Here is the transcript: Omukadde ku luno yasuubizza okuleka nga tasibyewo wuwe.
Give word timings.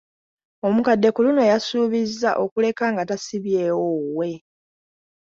Omukadde 0.67 1.07
ku 1.11 1.19
luno 1.25 1.41
yasuubizza 1.51 2.29
okuleka 2.43 2.83
nga 2.93 3.03
tasibyewo 3.09 3.83
wuwe. 3.97 4.31